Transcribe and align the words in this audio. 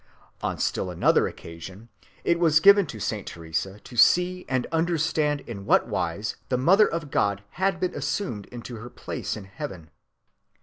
On 0.41 0.57
still 0.57 0.89
another 0.89 1.27
occasion, 1.27 1.89
it 2.23 2.39
was 2.39 2.59
given 2.59 2.87
to 2.87 2.99
Saint 2.99 3.27
Teresa 3.27 3.79
to 3.81 3.95
see 3.95 4.47
and 4.49 4.65
understand 4.71 5.41
in 5.41 5.63
what 5.63 5.87
wise 5.87 6.37
the 6.49 6.57
Mother 6.57 6.87
of 6.87 7.11
God 7.11 7.43
had 7.51 7.79
been 7.79 7.93
assumed 7.93 8.47
into 8.47 8.77
her 8.77 8.89
place 8.89 9.37
in 9.37 9.43
Heaven. 9.43 9.91